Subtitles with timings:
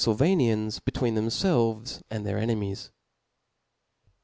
[0.03, 2.89] filvanians, between themfelves and their enemies.